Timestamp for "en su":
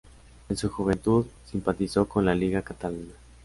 0.49-0.67